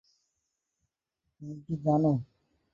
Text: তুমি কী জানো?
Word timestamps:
তুমি 1.33 1.55
কী 1.63 1.73
জানো? 1.83 2.11